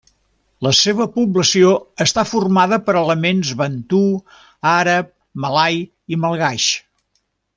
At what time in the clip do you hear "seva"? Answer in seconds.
0.77-1.05